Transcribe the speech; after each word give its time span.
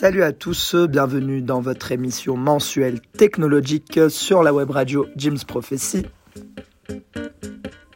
Salut 0.00 0.22
à 0.22 0.32
tous, 0.32 0.74
bienvenue 0.88 1.42
dans 1.42 1.60
votre 1.60 1.92
émission 1.92 2.34
mensuelle 2.34 3.02
technologique 3.18 4.00
sur 4.08 4.42
la 4.42 4.54
web 4.54 4.70
radio 4.70 5.06
Jim's 5.14 5.44
Prophecy. 5.44 6.06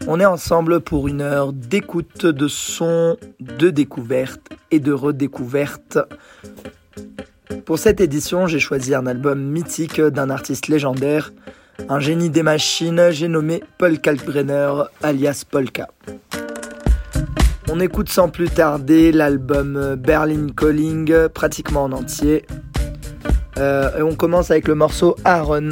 On 0.06 0.20
est 0.20 0.26
ensemble 0.26 0.82
pour 0.82 1.08
une 1.08 1.22
heure 1.22 1.54
d'écoute 1.54 2.26
de 2.26 2.46
sons, 2.46 3.16
de 3.40 3.70
découverte 3.70 4.50
et 4.70 4.80
de 4.80 4.92
redécouverte. 4.92 5.98
Pour 7.64 7.78
cette 7.78 8.02
édition, 8.02 8.46
j'ai 8.46 8.60
choisi 8.60 8.94
un 8.94 9.06
album 9.06 9.40
mythique 9.42 9.98
d'un 9.98 10.28
artiste 10.28 10.68
légendaire, 10.68 11.32
un 11.88 12.00
génie 12.00 12.28
des 12.28 12.42
machines, 12.42 13.12
j'ai 13.12 13.28
nommé 13.28 13.64
Paul 13.78 13.98
Kalkbrenner 13.98 14.72
alias 15.02 15.44
Polka. 15.50 15.88
On 17.76 17.80
écoute 17.80 18.08
sans 18.08 18.28
plus 18.28 18.48
tarder 18.48 19.10
l'album 19.10 19.96
Berlin 19.96 20.46
Calling 20.56 21.12
pratiquement 21.28 21.82
en 21.82 21.90
entier. 21.90 22.46
Euh, 23.58 23.98
et 23.98 24.02
on 24.02 24.14
commence 24.14 24.52
avec 24.52 24.68
le 24.68 24.76
morceau 24.76 25.16
Aaron. 25.24 25.70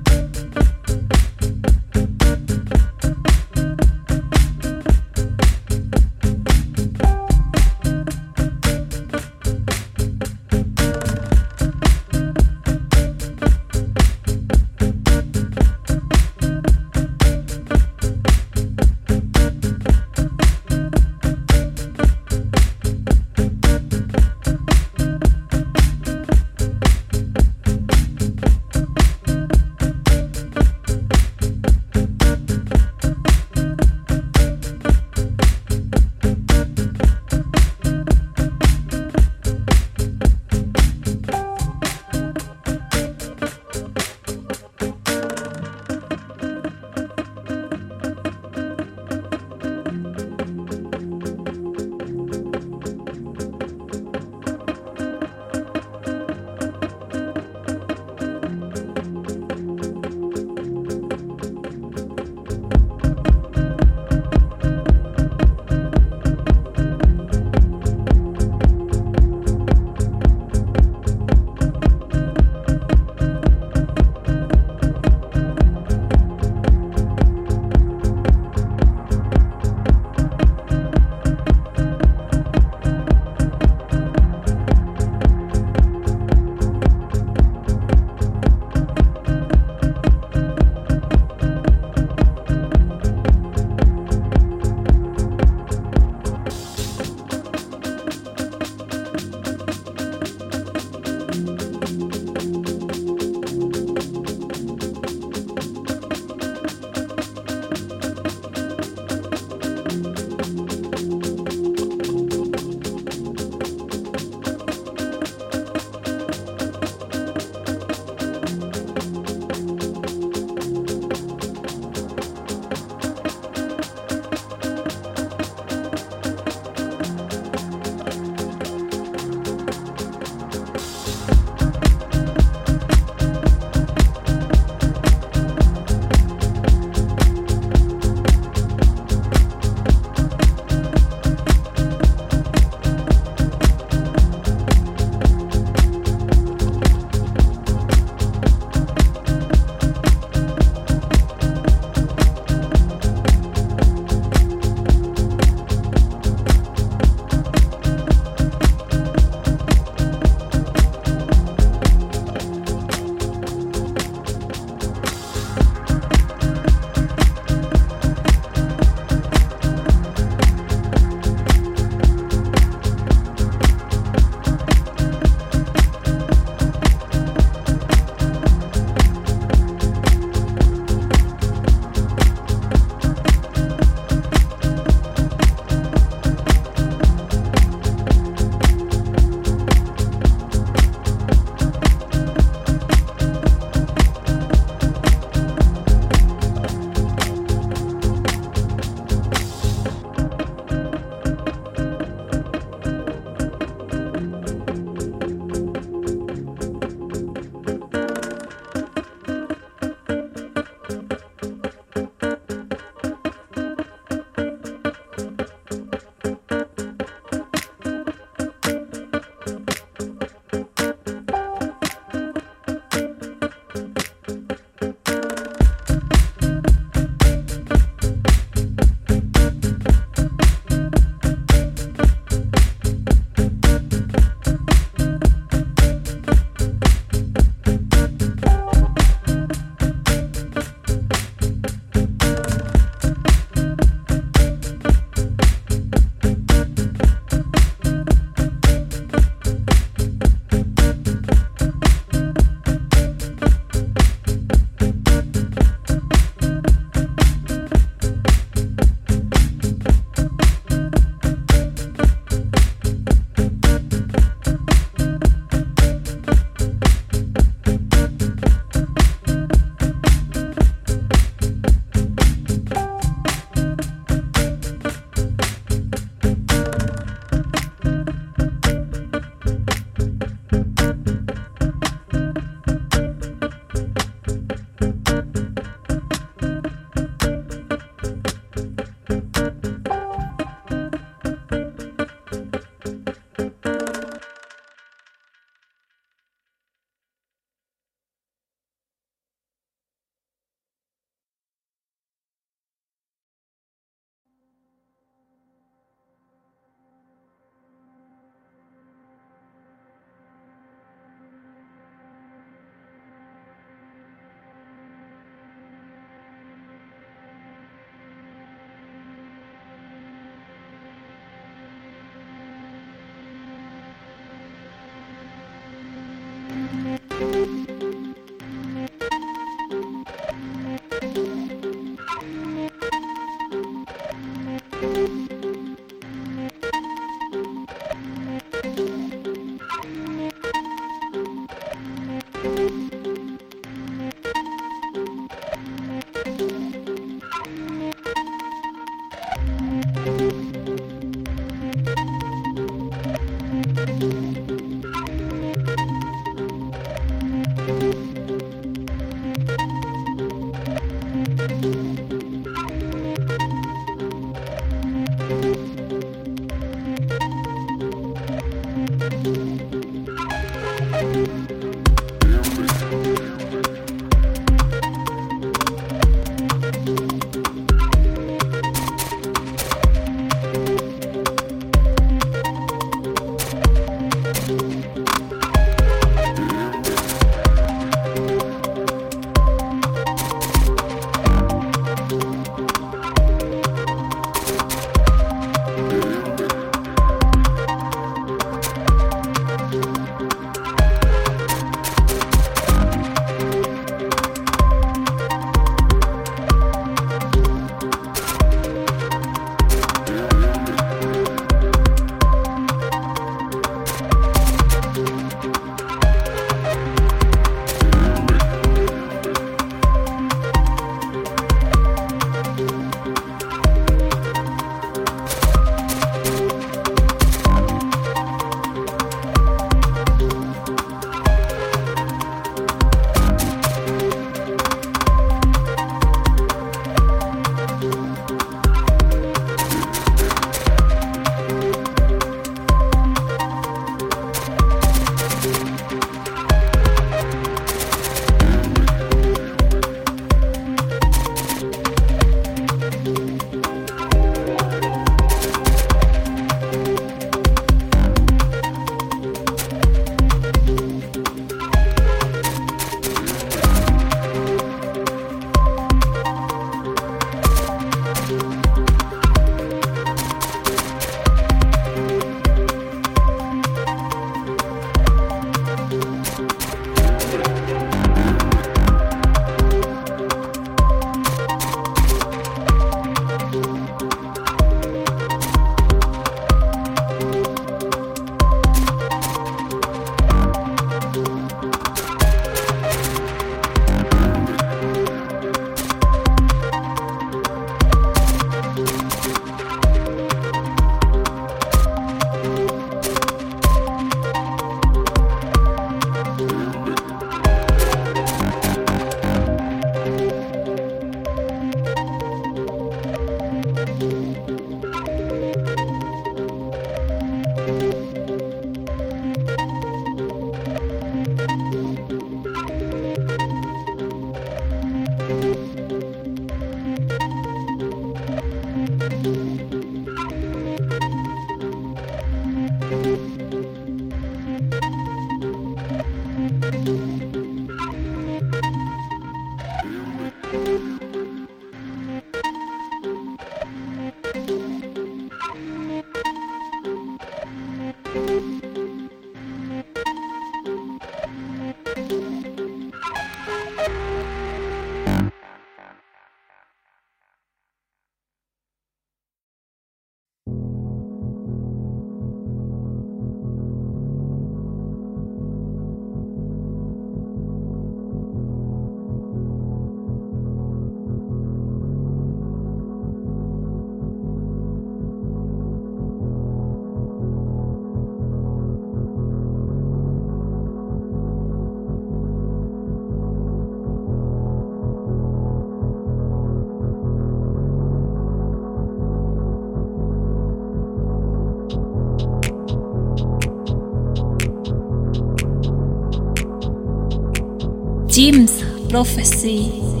ģims, 598.21 598.59
profesija, 598.91 600.00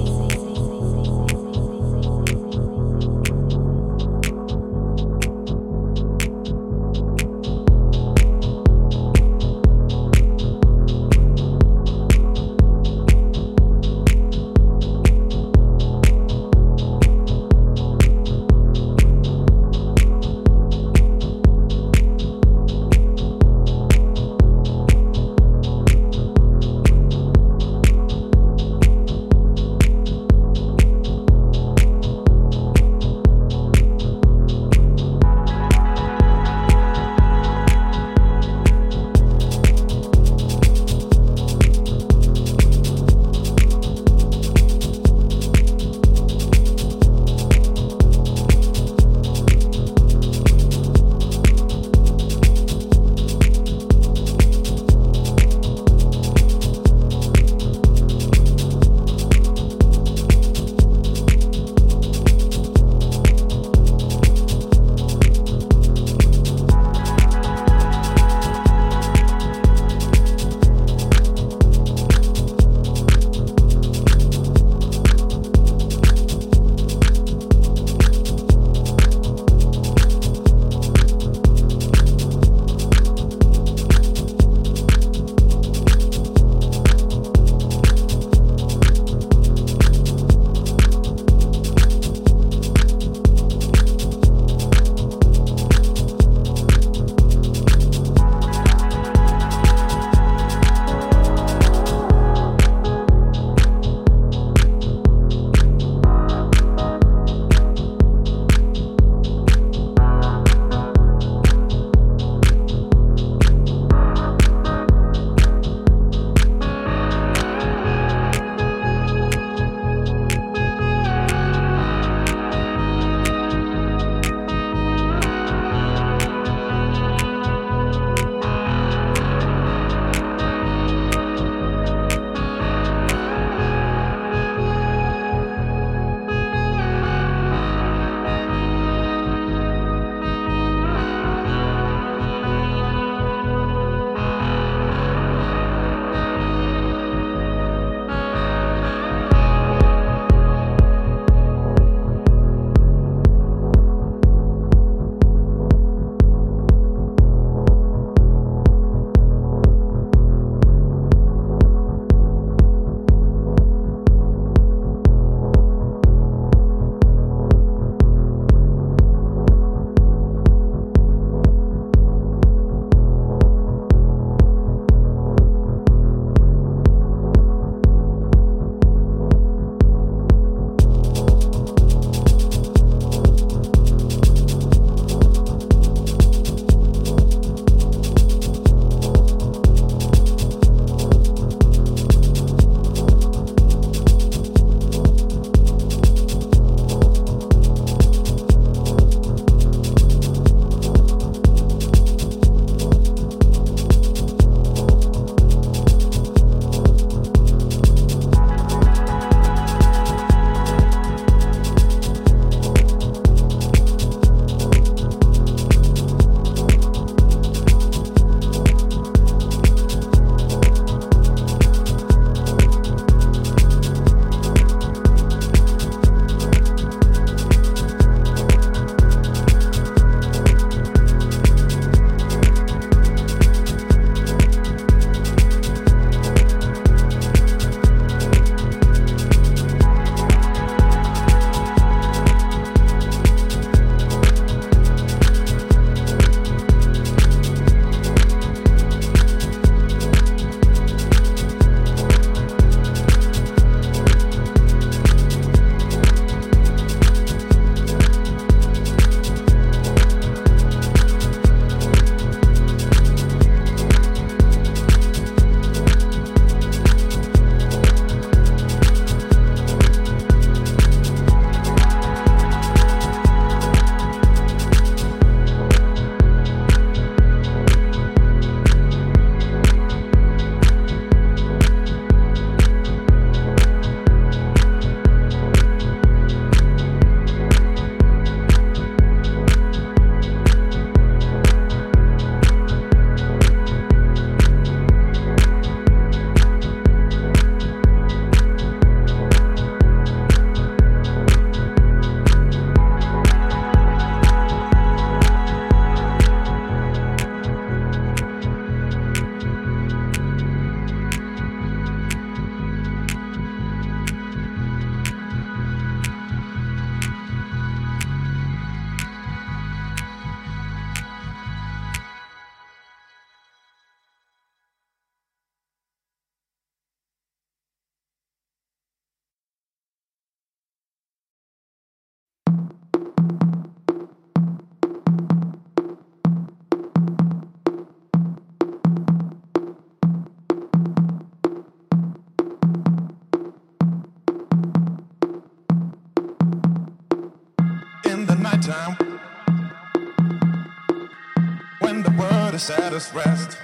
just 353.01 353.15
rest, 353.15 353.57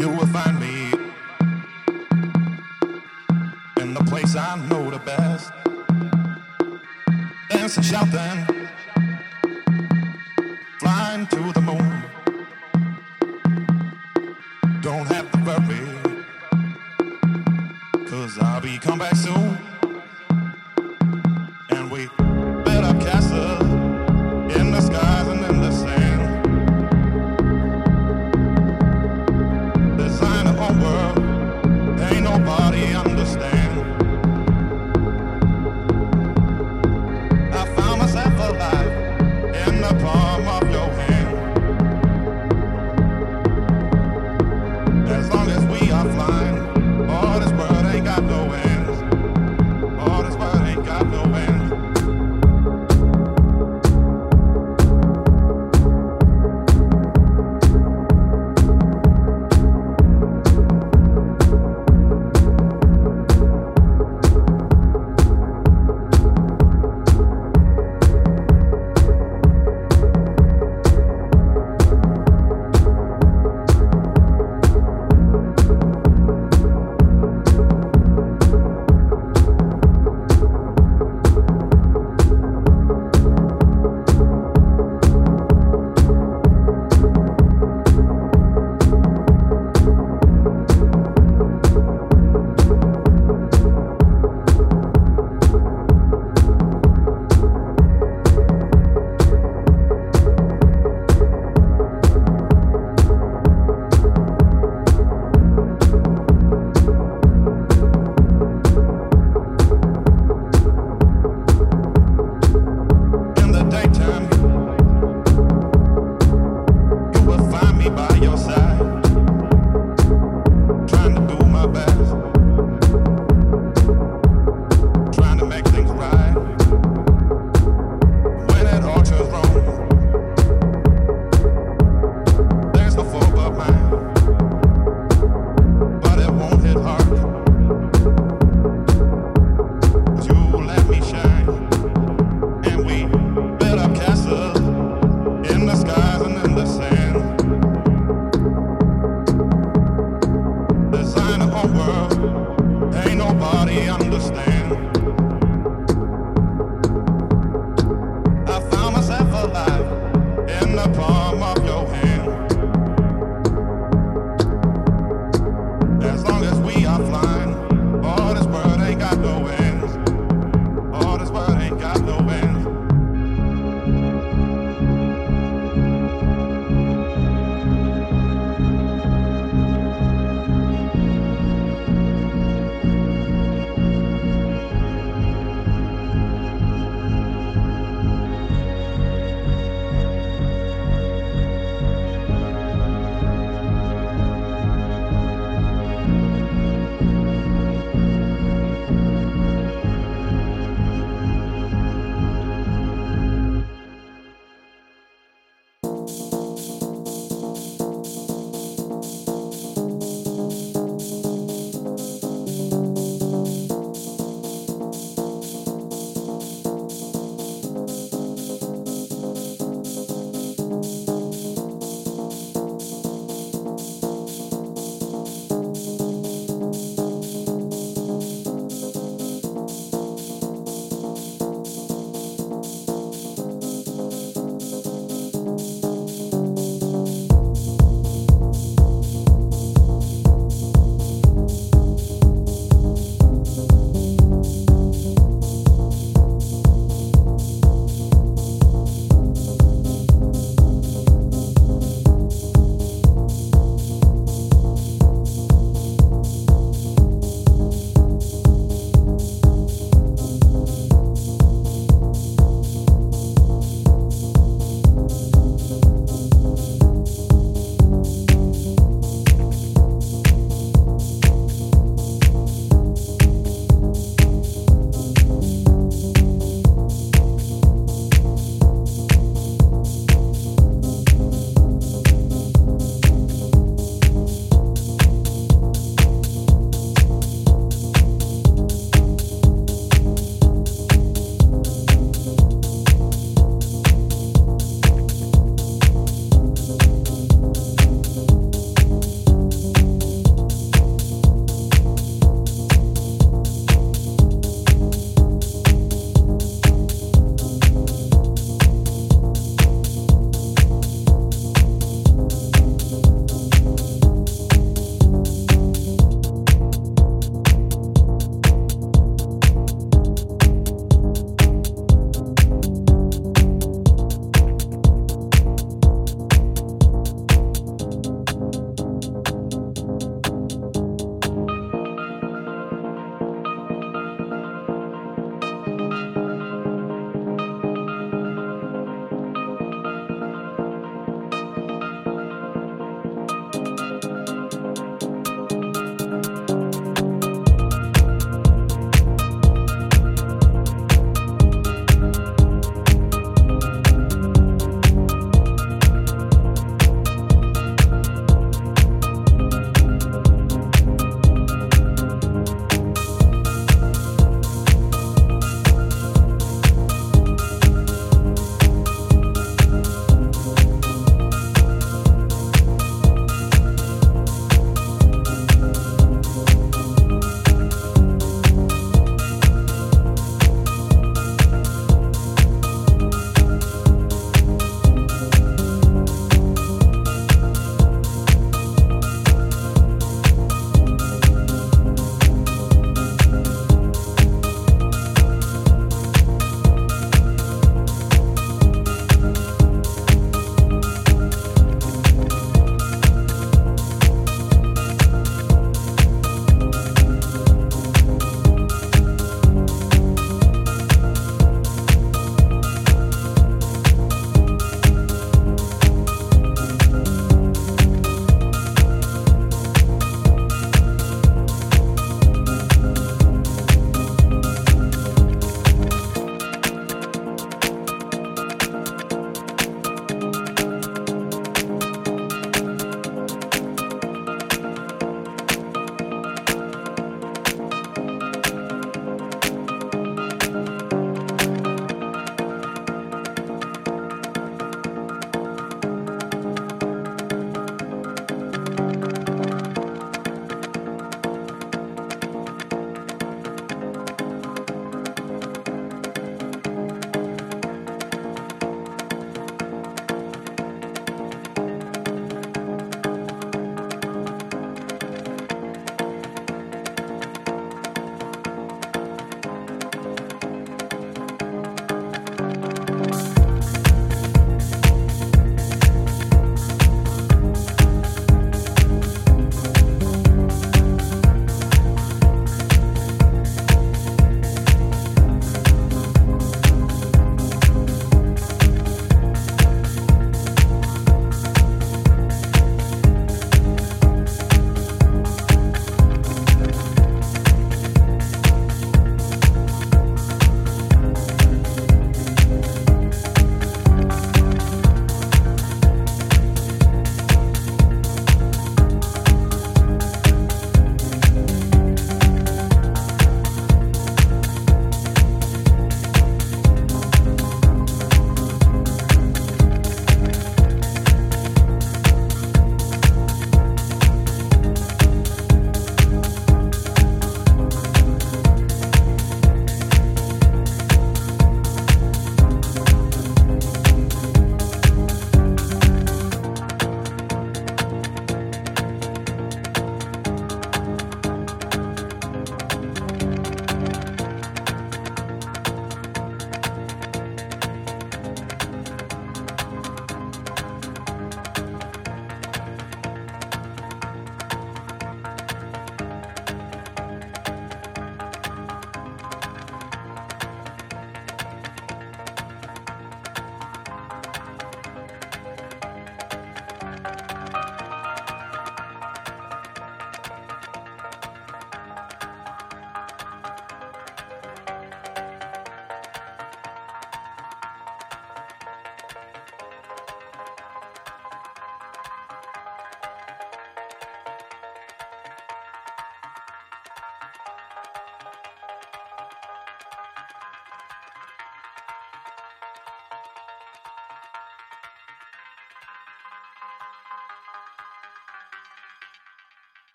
you 0.00 0.08
will 0.08 0.26
find 0.26 0.58
me 0.58 0.92
in 3.80 3.94
the 3.94 4.04
place 4.08 4.34
I 4.34 4.56
know 4.68 4.90
the 4.90 4.98
best. 4.98 5.52
Dancing, 7.48 7.84
shouting. 7.84 8.57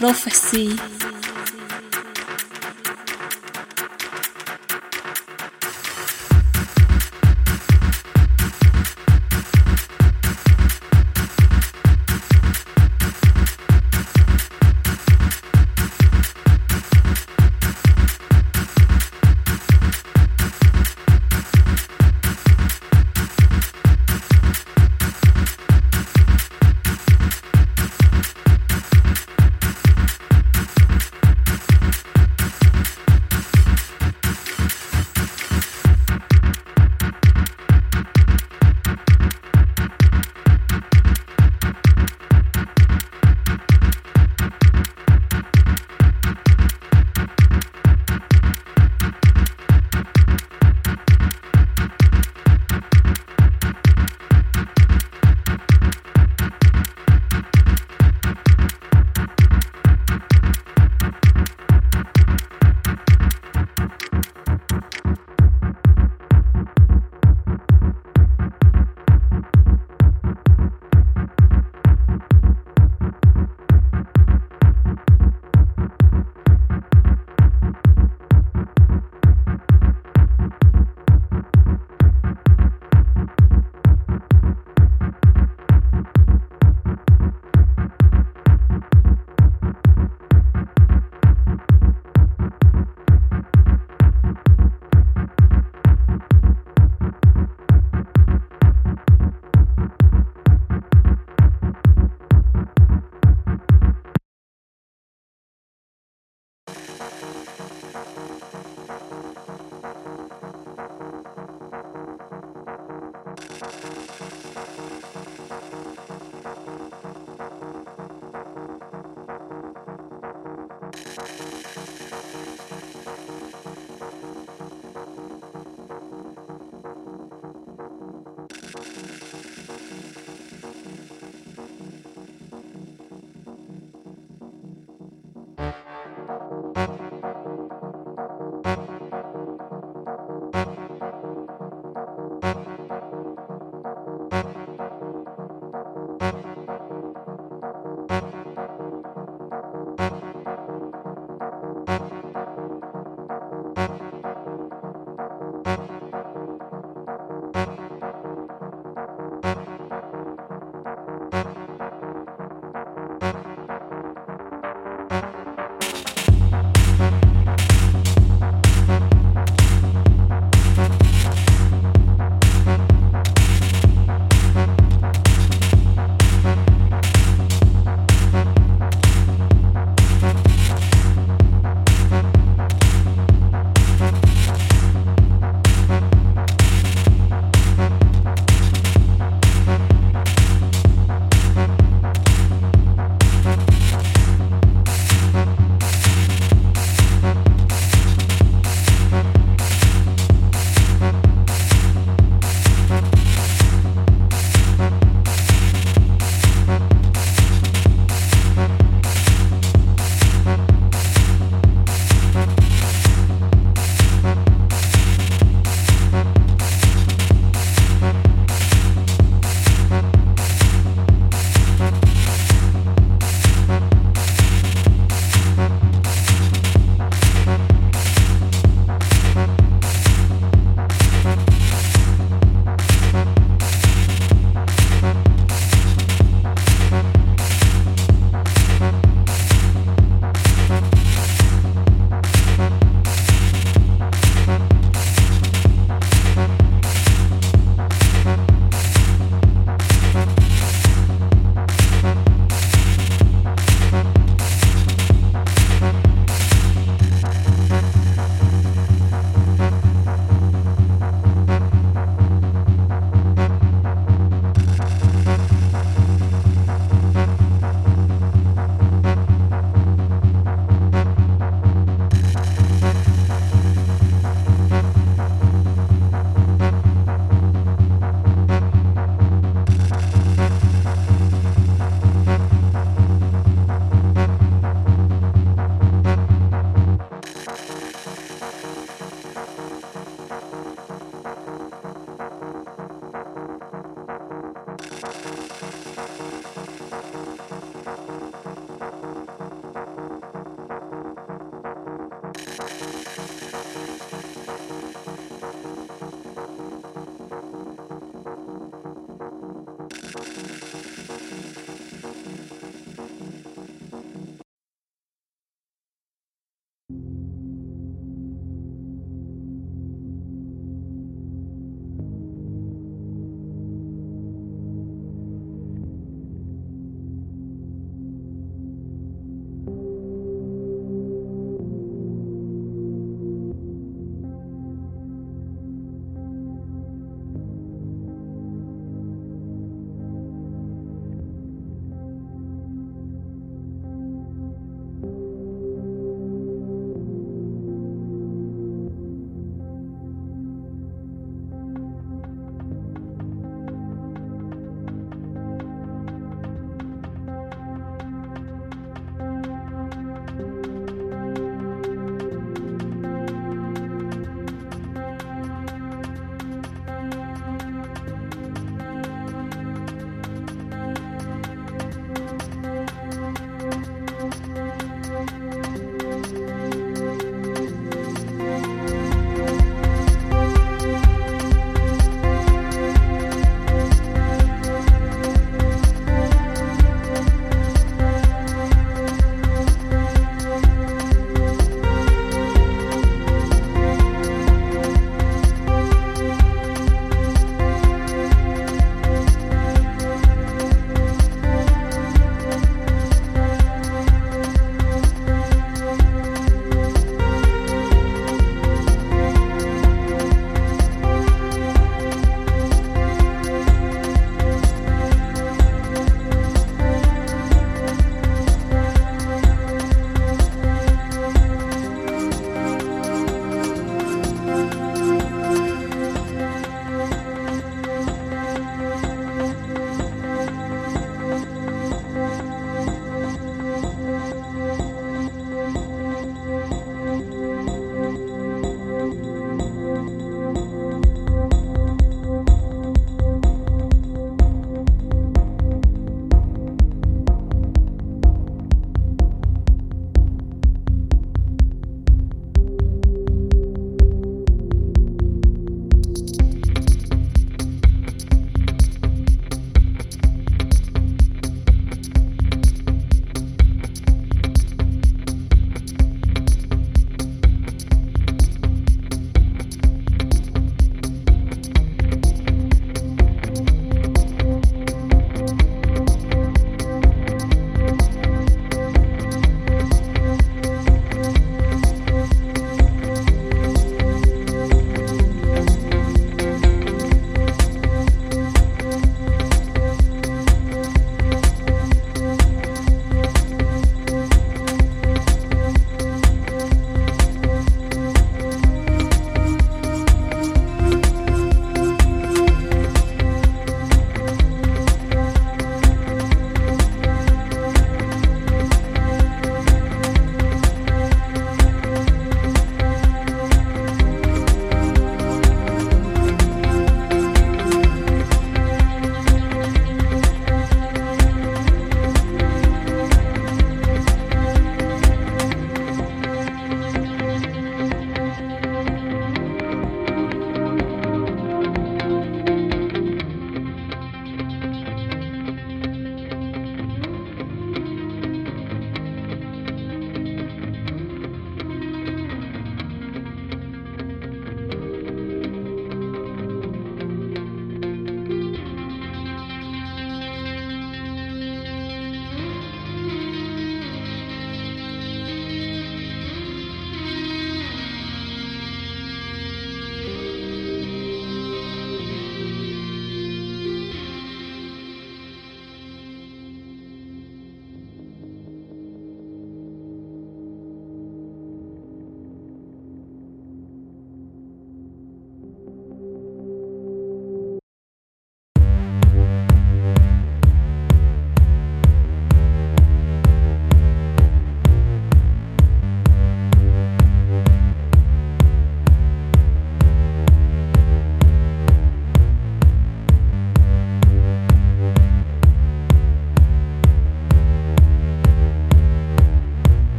Prophecy. 0.00 0.99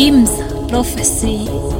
Jim's 0.00 0.30
Prophecy. 0.70 1.79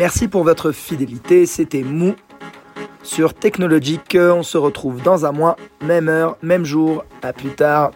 Merci 0.00 0.28
pour 0.28 0.44
votre 0.44 0.72
fidélité, 0.72 1.44
c'était 1.44 1.82
Mou 1.82 2.14
sur 3.02 3.34
Technologique. 3.34 4.16
On 4.18 4.42
se 4.42 4.56
retrouve 4.56 5.02
dans 5.02 5.26
un 5.26 5.32
mois, 5.32 5.58
même 5.82 6.08
heure, 6.08 6.38
même 6.40 6.64
jour. 6.64 7.04
À 7.20 7.34
plus 7.34 7.50
tard. 7.50 7.90